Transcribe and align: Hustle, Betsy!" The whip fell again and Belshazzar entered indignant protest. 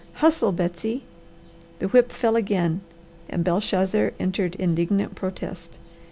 Hustle, 0.13 0.51
Betsy!" 0.51 1.03
The 1.77 1.87
whip 1.89 2.11
fell 2.11 2.35
again 2.35 2.81
and 3.29 3.43
Belshazzar 3.43 4.13
entered 4.19 4.55
indignant 4.55 5.13
protest. 5.13 5.77